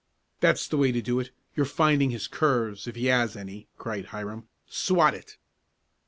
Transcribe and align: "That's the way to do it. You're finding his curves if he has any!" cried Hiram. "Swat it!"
"That's 0.39 0.67
the 0.67 0.77
way 0.77 0.91
to 0.93 0.99
do 1.03 1.19
it. 1.19 1.29
You're 1.55 1.63
finding 1.67 2.09
his 2.09 2.25
curves 2.27 2.87
if 2.87 2.95
he 2.95 3.05
has 3.05 3.35
any!" 3.37 3.67
cried 3.77 4.05
Hiram. 4.05 4.47
"Swat 4.65 5.13
it!" 5.13 5.37